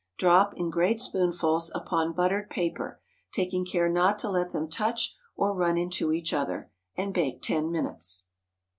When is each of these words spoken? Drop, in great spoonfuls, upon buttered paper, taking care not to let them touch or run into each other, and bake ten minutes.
Drop, 0.17 0.55
in 0.55 0.71
great 0.71 0.99
spoonfuls, 0.99 1.71
upon 1.75 2.11
buttered 2.11 2.49
paper, 2.49 2.99
taking 3.31 3.63
care 3.63 3.87
not 3.87 4.17
to 4.17 4.29
let 4.31 4.49
them 4.49 4.67
touch 4.67 5.15
or 5.35 5.53
run 5.55 5.77
into 5.77 6.11
each 6.11 6.33
other, 6.33 6.71
and 6.95 7.13
bake 7.13 7.39
ten 7.43 7.69
minutes. 7.71 8.25